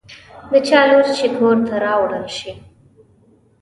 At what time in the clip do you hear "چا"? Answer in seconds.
0.67-0.81